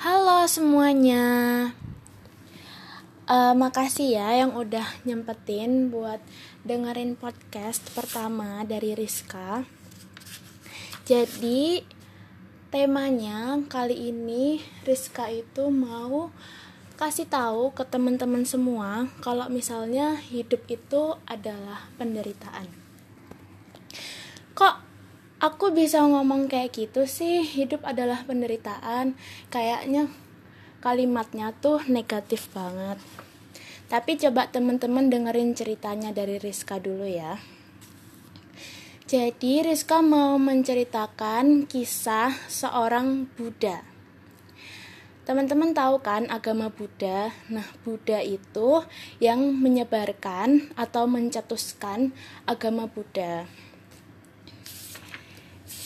Halo 0.00 0.48
semuanya. 0.48 1.28
Uh, 3.28 3.52
makasih 3.52 4.16
ya 4.16 4.32
yang 4.32 4.56
udah 4.56 4.88
nyempetin 5.04 5.92
buat 5.92 6.24
dengerin 6.64 7.20
podcast 7.20 7.84
pertama 7.92 8.64
dari 8.64 8.96
Rizka. 8.96 9.68
Jadi 11.04 11.84
temanya 12.72 13.60
kali 13.68 14.08
ini 14.08 14.64
Rizka 14.88 15.28
itu 15.28 15.68
mau 15.68 16.32
kasih 16.96 17.28
tahu 17.28 17.76
ke 17.76 17.84
teman-teman 17.84 18.48
semua 18.48 19.04
kalau 19.20 19.52
misalnya 19.52 20.16
hidup 20.16 20.64
itu 20.72 21.20
adalah 21.28 21.92
penderitaan. 22.00 22.72
Kok 24.56 24.89
aku 25.40 25.72
bisa 25.72 26.04
ngomong 26.04 26.52
kayak 26.52 26.76
gitu 26.76 27.08
sih 27.08 27.40
hidup 27.40 27.80
adalah 27.88 28.28
penderitaan 28.28 29.16
kayaknya 29.48 30.12
kalimatnya 30.84 31.56
tuh 31.56 31.80
negatif 31.88 32.52
banget 32.52 33.00
tapi 33.88 34.20
coba 34.20 34.52
teman-teman 34.52 35.08
dengerin 35.08 35.56
ceritanya 35.56 36.12
dari 36.12 36.36
Rizka 36.36 36.76
dulu 36.76 37.08
ya 37.08 37.40
jadi 39.08 39.64
Rizka 39.64 40.04
mau 40.04 40.36
menceritakan 40.36 41.64
kisah 41.64 42.36
seorang 42.46 43.26
Buddha 43.34 43.90
Teman-teman 45.20 45.70
tahu 45.70 46.02
kan 46.02 46.26
agama 46.26 46.74
Buddha? 46.74 47.30
Nah, 47.54 47.62
Buddha 47.86 48.18
itu 48.18 48.82
yang 49.22 49.38
menyebarkan 49.62 50.74
atau 50.74 51.06
mencetuskan 51.06 52.10
agama 52.50 52.90
Buddha. 52.90 53.46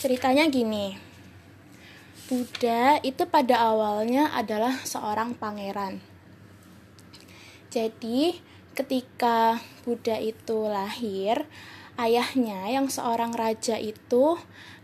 Ceritanya 0.04 0.44
gini. 0.52 0.92
Buddha 2.28 3.00
itu 3.00 3.24
pada 3.24 3.72
awalnya 3.72 4.36
adalah 4.36 4.84
seorang 4.84 5.32
pangeran. 5.32 5.96
Jadi, 7.72 8.36
ketika 8.76 9.64
Buddha 9.80 10.20
itu 10.20 10.68
lahir, 10.68 11.48
ayahnya 11.96 12.68
yang 12.68 12.92
seorang 12.92 13.32
raja 13.32 13.80
itu 13.80 14.36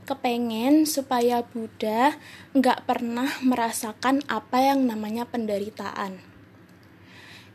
kepengen 0.08 0.88
supaya 0.88 1.44
Buddha 1.44 2.16
nggak 2.56 2.88
pernah 2.88 3.28
merasakan 3.44 4.24
apa 4.24 4.72
yang 4.72 4.88
namanya 4.88 5.28
penderitaan. 5.28 6.16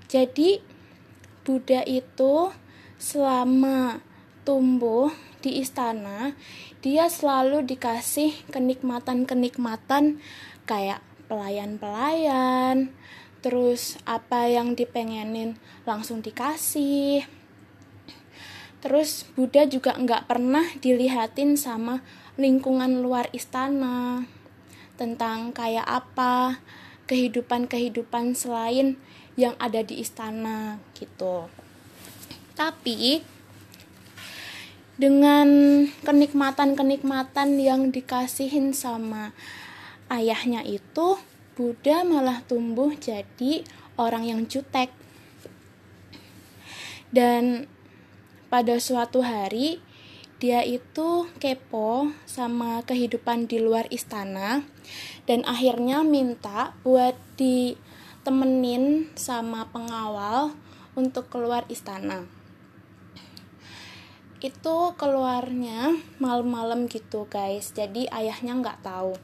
Jadi, 0.05 0.61
Buddha 1.41 1.81
itu 1.81 2.53
selama 3.01 4.05
tumbuh 4.45 5.09
di 5.45 5.61
istana, 5.61 6.33
dia 6.81 7.05
selalu 7.05 7.61
dikasih 7.69 8.33
kenikmatan-kenikmatan 8.49 10.17
kayak 10.65 11.05
pelayan-pelayan, 11.29 12.89
terus 13.45 14.01
apa 14.09 14.49
yang 14.49 14.73
dipengenin 14.73 15.61
langsung 15.85 16.25
dikasih. 16.25 17.29
Terus 18.81 19.29
Buddha 19.37 19.69
juga 19.69 19.93
nggak 19.93 20.25
pernah 20.25 20.65
dilihatin 20.81 21.57
sama 21.57 22.01
lingkungan 22.41 23.05
luar 23.05 23.29
istana 23.33 24.25
tentang 24.97 25.53
kayak 25.53 25.85
apa 25.85 26.61
kehidupan-kehidupan 27.05 28.33
selain 28.33 28.97
yang 29.37 29.53
ada 29.61 29.85
di 29.85 30.01
istana 30.01 30.81
gitu. 30.97 31.49
Tapi 32.57 33.34
dengan 34.95 35.47
kenikmatan-kenikmatan 36.07 37.59
yang 37.59 37.91
dikasihin 37.91 38.71
sama 38.71 39.35
ayahnya 40.07 40.63
itu 40.63 41.19
Buddha 41.55 42.03
malah 42.03 42.43
tumbuh 42.43 42.91
jadi 42.99 43.63
orang 43.95 44.27
yang 44.27 44.41
jutek. 44.47 44.91
Dan 47.15 47.67
pada 48.51 48.75
suatu 48.79 49.23
hari 49.23 49.79
dia 50.35 50.67
itu 50.67 51.31
kepo 51.39 52.11
sama 52.27 52.83
kehidupan 52.83 53.47
di 53.47 53.63
luar 53.63 53.87
istana 53.87 54.67
dan 55.23 55.47
akhirnya 55.47 56.03
minta 56.03 56.75
buat 56.83 57.15
ditemenin 57.39 59.15
sama 59.15 59.71
pengawal 59.71 60.51
untuk 60.99 61.31
keluar 61.31 61.63
istana 61.71 62.27
itu 64.43 64.77
keluarnya 64.99 65.95
malam-malam 66.19 66.91
gitu 66.91 67.27
guys. 67.31 67.71
Jadi 67.71 68.07
ayahnya 68.11 68.59
nggak 68.59 68.83
tahu. 68.83 69.15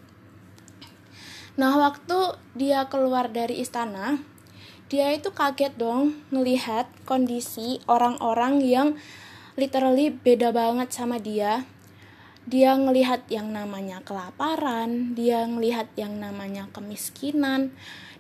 Nah 1.60 1.76
waktu 1.76 2.40
dia 2.56 2.88
keluar 2.88 3.28
dari 3.28 3.60
istana 3.60 4.20
dia 4.92 5.12
itu 5.16 5.32
kaget 5.32 5.80
dong 5.80 6.20
ngelihat 6.36 6.88
kondisi 7.08 7.80
orang-orang 7.88 8.60
yang 8.60 8.88
literally 9.56 10.12
beda 10.12 10.52
banget 10.52 10.92
sama 10.92 11.20
dia. 11.20 11.64
Dia 12.44 12.76
ngelihat 12.76 13.28
yang 13.32 13.52
namanya 13.52 14.02
kelaparan 14.02 15.14
dia 15.16 15.44
ngelihat 15.46 15.92
yang 15.96 16.18
namanya 16.18 16.68
kemiskinan 16.74 17.72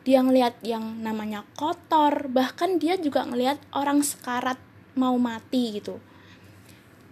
dia 0.02 0.26
ngelihat 0.26 0.58
yang 0.66 1.02
namanya 1.06 1.46
kotor 1.54 2.26
bahkan 2.30 2.82
dia 2.82 2.98
juga 2.98 3.22
ngelihat 3.22 3.62
orang 3.74 4.02
sekarat 4.02 4.58
mau 4.98 5.18
mati 5.22 5.78
gitu 5.78 6.02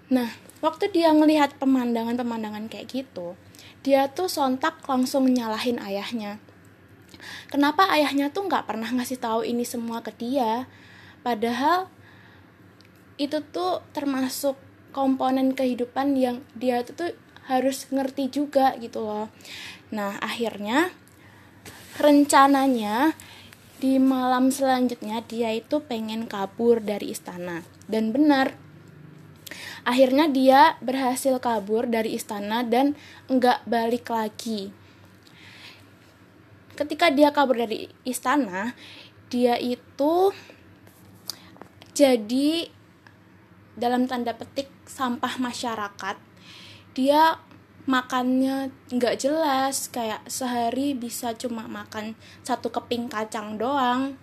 Nah, 0.09 0.33
waktu 0.65 0.89
dia 0.89 1.13
ngelihat 1.13 1.61
pemandangan-pemandangan 1.61 2.65
kayak 2.67 2.89
gitu, 2.89 3.37
dia 3.85 4.09
tuh 4.09 4.25
sontak 4.25 4.81
langsung 4.89 5.29
nyalahin 5.29 5.77
ayahnya. 5.77 6.41
Kenapa 7.49 7.89
ayahnya 7.93 8.33
tuh 8.33 8.49
nggak 8.49 8.65
pernah 8.65 8.89
ngasih 8.89 9.21
tahu 9.21 9.41
ini 9.45 9.65
semua 9.65 10.01
ke 10.01 10.13
dia? 10.17 10.65
Padahal 11.21 11.89
itu 13.19 13.43
tuh 13.51 13.83
termasuk 13.91 14.55
komponen 14.95 15.53
kehidupan 15.53 16.17
yang 16.17 16.41
dia 16.57 16.81
tuh, 16.81 16.93
tuh 16.95 17.11
harus 17.49 17.85
ngerti 17.89 18.29
juga 18.29 18.73
gitu 18.77 19.05
loh. 19.05 19.27
Nah, 19.89 20.17
akhirnya 20.21 20.93
rencananya 21.97 23.17
di 23.79 23.97
malam 23.97 24.53
selanjutnya 24.53 25.23
dia 25.25 25.51
itu 25.55 25.81
pengen 25.83 26.29
kabur 26.29 26.79
dari 26.79 27.11
istana. 27.11 27.65
Dan 27.89 28.13
benar, 28.13 28.55
Akhirnya 29.83 30.29
dia 30.29 30.75
berhasil 30.83 31.37
kabur 31.41 31.87
dari 31.87 32.15
istana 32.15 32.61
dan 32.65 32.93
enggak 33.31 33.63
balik 33.65 34.09
lagi. 34.11 34.73
Ketika 36.75 37.11
dia 37.11 37.35
kabur 37.35 37.59
dari 37.59 37.91
istana, 38.07 38.73
dia 39.27 39.59
itu 39.59 40.31
jadi 41.91 42.71
dalam 43.75 44.07
tanda 44.07 44.31
petik 44.35 44.71
sampah 44.88 45.35
masyarakat. 45.39 46.15
Dia 46.95 47.39
makannya 47.89 48.69
nggak 48.93 49.17
jelas 49.17 49.89
kayak 49.89 50.21
sehari 50.29 50.93
bisa 50.93 51.33
cuma 51.33 51.65
makan 51.65 52.13
satu 52.45 52.69
keping 52.69 53.09
kacang 53.09 53.57
doang 53.57 54.13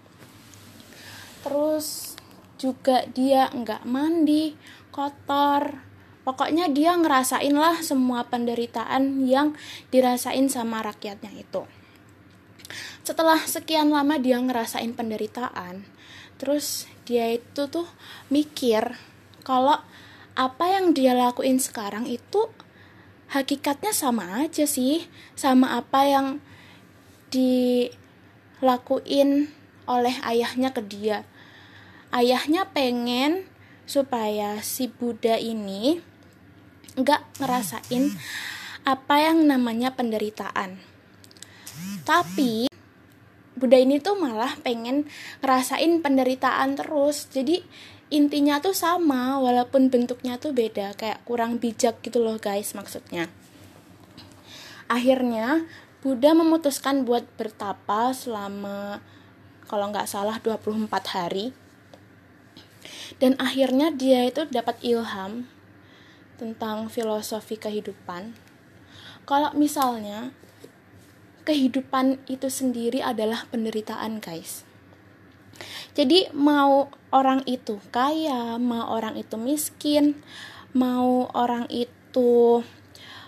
terus 1.43 2.16
juga 2.57 3.05
dia 3.13 3.49
nggak 3.53 3.85
mandi 3.89 4.57
kotor. 4.93 5.85
Pokoknya 6.27 6.67
dia 6.67 6.99
ngerasain 6.99 7.55
lah 7.55 7.79
semua 7.87 8.27
penderitaan 8.27 9.23
yang 9.23 9.55
dirasain 9.95 10.51
sama 10.51 10.83
rakyatnya 10.83 11.31
itu. 11.31 11.63
Setelah 13.07 13.39
sekian 13.47 13.95
lama 13.95 14.19
dia 14.19 14.43
ngerasain 14.43 14.91
penderitaan 14.99 15.87
terus 16.37 16.85
dia 17.09 17.33
itu 17.33 17.65
tuh 17.69 17.87
mikir 18.29 18.93
kalau 19.41 19.81
apa 20.37 20.65
yang 20.69 20.93
dia 20.93 21.17
lakuin 21.17 21.57
sekarang 21.57 22.05
itu 22.05 22.53
hakikatnya 23.33 23.97
sama 23.97 24.45
aja 24.45 24.69
sih 24.69 25.09
sama 25.33 25.81
apa 25.81 26.05
yang 26.05 26.45
dilakuin 27.33 27.89
oleh 29.89 30.21
ayahnya 30.27 30.75
ke 30.77 30.83
dia 30.85 31.25
ayahnya 32.15 32.71
pengen 32.71 33.47
supaya 33.87 34.59
si 34.61 34.91
Buddha 34.91 35.39
ini 35.39 36.03
nggak 36.97 37.43
ngerasain 37.43 38.15
apa 38.87 39.15
yang 39.19 39.47
namanya 39.47 39.95
penderitaan. 39.95 40.79
Tapi 42.07 42.71
Buddha 43.57 43.79
ini 43.81 43.99
tuh 43.99 44.21
malah 44.21 44.53
pengen 44.61 45.09
ngerasain 45.43 46.05
penderitaan 46.05 46.77
terus. 46.77 47.27
Jadi 47.33 47.63
intinya 48.13 48.63
tuh 48.63 48.77
sama 48.77 49.43
walaupun 49.43 49.91
bentuknya 49.91 50.39
tuh 50.39 50.55
beda 50.55 50.95
kayak 50.95 51.27
kurang 51.27 51.59
bijak 51.59 51.99
gitu 52.05 52.23
loh 52.23 52.39
guys 52.39 52.77
maksudnya. 52.79 53.27
Akhirnya 54.87 55.67
Buddha 56.07 56.31
memutuskan 56.39 57.03
buat 57.03 57.27
bertapa 57.35 58.15
selama 58.15 59.03
kalau 59.67 59.91
nggak 59.91 60.07
salah 60.07 60.39
24 60.39 60.87
hari 61.11 61.51
dan 63.23 63.39
akhirnya 63.39 63.95
dia 63.95 64.27
itu 64.27 64.47
dapat 64.49 64.79
ilham 64.83 65.47
tentang 66.37 66.93
filosofi 66.93 67.57
kehidupan 67.57 68.37
kalau 69.27 69.51
misalnya 69.59 70.31
kehidupan 71.47 72.23
itu 72.27 72.51
sendiri 72.51 73.03
adalah 73.03 73.47
penderitaan, 73.51 74.19
guys. 74.19 74.67
Jadi 75.99 76.31
mau 76.31 76.91
orang 77.11 77.43
itu 77.43 77.83
kaya, 77.95 78.55
mau 78.59 78.87
orang 78.87 79.19
itu 79.19 79.35
miskin, 79.35 80.19
mau 80.75 81.27
orang 81.35 81.67
itu 81.71 82.63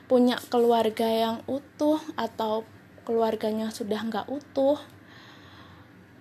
punya 0.07 0.39
keluarga 0.51 1.07
yang 1.07 1.37
utuh 1.51 1.99
atau 2.15 2.63
keluarganya 3.03 3.75
sudah 3.75 3.99
nggak 4.07 4.31
utuh, 4.31 4.79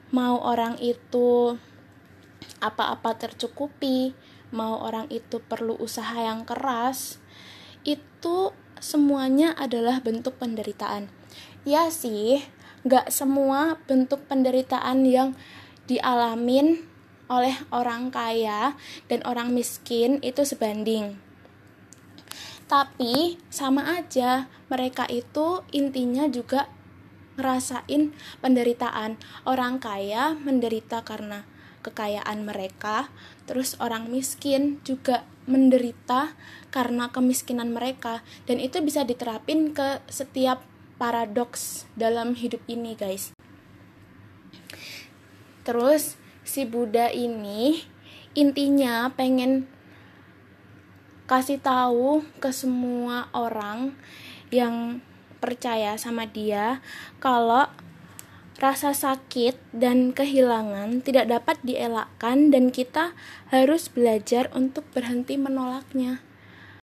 mau 0.10 0.42
orang 0.42 0.80
itu 0.82 1.60
apa-apa 2.60 3.18
tercukupi, 3.18 4.14
mau 4.52 4.82
orang 4.82 5.10
itu 5.12 5.44
perlu 5.44 5.76
usaha 5.78 6.16
yang 6.18 6.48
keras, 6.48 7.20
itu 7.84 8.54
semuanya 8.80 9.54
adalah 9.58 10.02
bentuk 10.02 10.38
penderitaan. 10.42 11.10
Ya 11.68 11.92
sih, 11.92 12.46
nggak 12.88 13.12
semua 13.12 13.82
bentuk 13.90 14.24
penderitaan 14.30 15.04
yang 15.04 15.36
dialamin 15.88 16.84
oleh 17.28 17.56
orang 17.76 18.08
kaya 18.08 18.80
dan 19.12 19.20
orang 19.28 19.52
miskin 19.52 20.24
itu 20.24 20.48
sebanding. 20.48 21.20
Tapi 22.68 23.40
sama 23.48 23.96
aja, 24.00 24.52
mereka 24.68 25.08
itu 25.08 25.64
intinya 25.72 26.28
juga 26.28 26.68
ngerasain 27.40 28.12
penderitaan. 28.44 29.16
Orang 29.48 29.80
kaya 29.80 30.36
menderita 30.36 31.04
karena 31.08 31.48
kekayaan 31.88 32.44
mereka, 32.44 33.08
terus 33.48 33.80
orang 33.80 34.12
miskin 34.12 34.84
juga 34.84 35.24
menderita 35.48 36.36
karena 36.76 37.08
kemiskinan 37.08 37.72
mereka 37.72 38.20
dan 38.44 38.60
itu 38.60 38.84
bisa 38.84 39.08
diterapin 39.08 39.72
ke 39.72 40.04
setiap 40.12 40.62
paradoks 41.00 41.88
dalam 41.96 42.36
hidup 42.36 42.60
ini, 42.68 43.00
guys. 43.00 43.32
Terus 45.64 46.20
si 46.44 46.68
Buddha 46.68 47.12
ini 47.12 47.84
intinya 48.36 49.12
pengen 49.12 49.68
kasih 51.28 51.60
tahu 51.60 52.24
ke 52.40 52.56
semua 52.56 53.28
orang 53.36 53.92
yang 54.48 55.04
percaya 55.44 56.00
sama 56.00 56.24
dia 56.24 56.80
kalau 57.20 57.68
rasa 58.58 58.90
sakit 58.90 59.54
dan 59.70 60.18
kehilangan 60.18 61.06
tidak 61.06 61.30
dapat 61.30 61.62
dielakkan 61.62 62.50
dan 62.50 62.74
kita 62.74 63.14
harus 63.54 63.86
belajar 63.94 64.50
untuk 64.54 64.86
berhenti 64.98 65.38
menolaknya. 65.38 66.26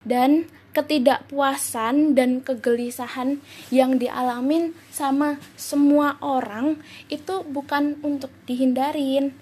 Dan 0.05 0.51
ketidakpuasan 0.73 2.17
dan 2.17 2.41
kegelisahan 2.41 3.41
yang 3.69 4.01
dialamin 4.01 4.73
sama 4.89 5.37
semua 5.53 6.17
orang 6.21 6.81
itu 7.09 7.45
bukan 7.45 7.97
untuk 8.01 8.33
dihindarin. 8.49 9.37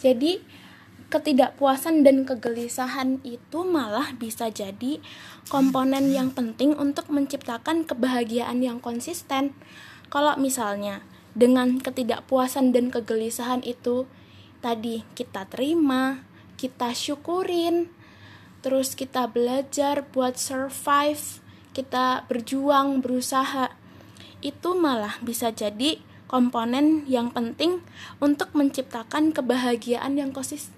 Jadi 0.00 0.40
ketidakpuasan 1.12 2.00
dan 2.08 2.24
kegelisahan 2.24 3.20
itu 3.20 3.60
malah 3.68 4.16
bisa 4.16 4.48
jadi 4.48 4.98
komponen 5.52 6.08
yang 6.08 6.32
penting 6.32 6.72
untuk 6.72 7.12
menciptakan 7.12 7.84
kebahagiaan 7.84 8.64
yang 8.64 8.80
konsisten. 8.80 9.52
Kalau 10.08 10.40
misalnya 10.40 11.04
dengan 11.32 11.80
ketidakpuasan 11.80 12.76
dan 12.76 12.92
kegelisahan 12.92 13.64
itu 13.64 14.04
tadi 14.60 15.02
kita 15.16 15.48
terima, 15.48 16.24
kita 16.60 16.92
syukurin, 16.92 17.88
terus 18.60 18.94
kita 18.94 19.26
belajar 19.26 20.06
buat 20.12 20.38
survive, 20.38 21.42
kita 21.72 22.28
berjuang, 22.28 23.00
berusaha. 23.00 23.72
Itu 24.44 24.76
malah 24.78 25.18
bisa 25.24 25.50
jadi 25.50 25.98
komponen 26.30 27.04
yang 27.10 27.34
penting 27.34 27.84
untuk 28.20 28.56
menciptakan 28.56 29.36
kebahagiaan 29.36 30.16
yang 30.16 30.30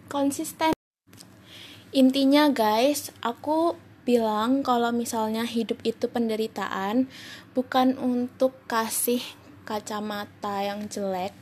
konsisten. 0.08 0.74
Intinya 1.94 2.50
guys, 2.50 3.14
aku 3.22 3.78
bilang 4.02 4.66
kalau 4.66 4.92
misalnya 4.92 5.46
hidup 5.46 5.80
itu 5.86 6.10
penderitaan 6.10 7.08
bukan 7.56 7.96
untuk 7.96 8.52
kasih 8.68 9.22
kacamata 9.64 10.64
yang 10.64 10.86
jelek 10.86 11.32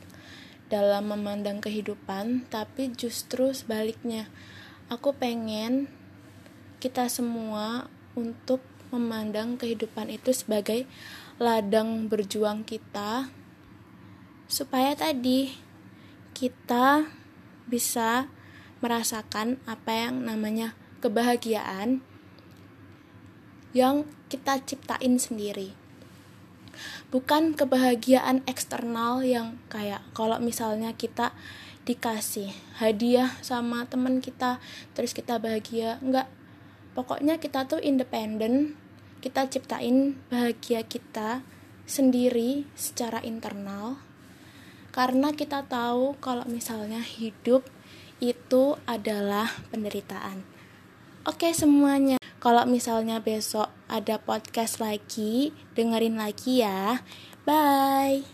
dalam 0.71 1.11
memandang 1.11 1.61
kehidupan, 1.61 2.47
tapi 2.49 2.89
justru 2.95 3.53
sebaliknya. 3.53 4.31
Aku 4.89 5.13
pengen 5.15 5.91
kita 6.81 7.07
semua 7.07 7.87
untuk 8.17 8.59
memandang 8.89 9.55
kehidupan 9.55 10.09
itu 10.09 10.33
sebagai 10.33 10.85
ladang 11.41 12.05
berjuang 12.09 12.61
kita 12.61 13.33
supaya 14.45 14.93
tadi 14.93 15.57
kita 16.37 17.09
bisa 17.65 18.29
merasakan 18.85 19.57
apa 19.65 19.91
yang 20.09 20.21
namanya 20.27 20.77
kebahagiaan 21.01 22.05
yang 23.73 24.05
kita 24.29 24.61
ciptain 24.61 25.17
sendiri 25.17 25.73
bukan 27.09 27.53
kebahagiaan 27.57 28.45
eksternal 28.45 29.21
yang 29.25 29.59
kayak 29.69 30.01
kalau 30.13 30.37
misalnya 30.37 30.93
kita 30.93 31.35
dikasih 31.83 32.55
hadiah 32.79 33.35
sama 33.43 33.83
teman 33.87 34.23
kita 34.23 34.63
terus 34.95 35.11
kita 35.11 35.39
bahagia. 35.39 35.99
Enggak. 35.99 36.31
Pokoknya 36.93 37.41
kita 37.41 37.65
tuh 37.67 37.81
independen. 37.81 38.79
Kita 39.23 39.47
ciptain 39.47 40.19
bahagia 40.27 40.83
kita 40.83 41.43
sendiri 41.87 42.67
secara 42.75 43.23
internal. 43.23 43.99
Karena 44.93 45.33
kita 45.33 45.65
tahu 45.65 46.19
kalau 46.21 46.45
misalnya 46.45 47.01
hidup 47.01 47.65
itu 48.21 48.77
adalah 48.87 49.51
penderitaan 49.73 50.52
oke 51.27 51.49
semuanya. 51.55 52.17
Kalau 52.43 52.67
misalnya 52.67 53.23
besok 53.23 53.71
ada 53.87 54.19
podcast 54.19 54.83
lagi 54.83 55.55
dengerin 55.79 56.19
lagi 56.19 56.59
ya. 56.59 56.99
Bye 57.47 58.32